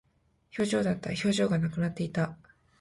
[0.57, 1.11] 表情だった。
[1.11, 2.35] 表情がなくなっていた。